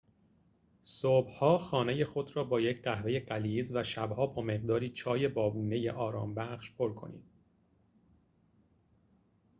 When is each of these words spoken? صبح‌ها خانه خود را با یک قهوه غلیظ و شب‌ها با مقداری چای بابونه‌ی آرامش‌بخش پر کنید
صبح‌ها 0.83 1.57
خانه 1.57 2.05
خود 2.05 2.35
را 2.35 2.43
با 2.43 2.61
یک 2.61 2.81
قهوه 2.81 3.19
غلیظ 3.19 3.71
و 3.75 3.83
شب‌ها 3.83 4.25
با 4.27 4.41
مقداری 4.41 4.89
چای 4.89 5.27
بابونه‌ی 5.27 5.89
آرامش‌بخش 5.89 6.75
پر 6.75 6.93
کنید 6.93 7.23